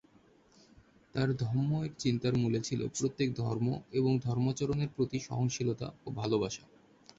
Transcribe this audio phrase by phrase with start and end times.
[1.15, 3.67] তাঁর ধম্ম-এর চিন্তার মূলে ছিল প্রত্যেক ধর্ম
[3.91, 6.63] এবং ধর্মাচরণের প্রতি সহনশীলতা ও ভালোবাসা।